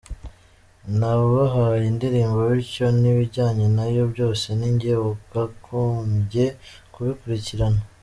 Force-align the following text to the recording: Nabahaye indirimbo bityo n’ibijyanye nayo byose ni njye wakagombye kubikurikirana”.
Nabahaye 0.97 1.83
indirimbo 1.91 2.39
bityo 2.51 2.87
n’ibijyanye 3.01 3.65
nayo 3.77 4.03
byose 4.13 4.45
ni 4.57 4.69
njye 4.73 4.93
wakagombye 5.05 6.45
kubikurikirana”. 6.95 7.81